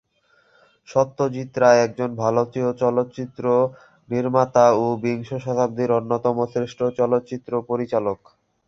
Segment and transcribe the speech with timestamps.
[0.87, 3.43] সত্যজিৎ রায় একজন ভারতীয় চলচ্চিত্র
[4.09, 8.19] নির্মাতা ও বিংশ শতাব্দীর অন্যতম শ্রেষ্ঠ চলচ্চিত্র পরিচালক।